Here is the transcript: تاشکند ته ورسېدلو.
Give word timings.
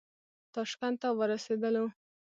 تاشکند 0.53 0.95
ته 1.01 1.07
ورسېدلو. 1.17 1.85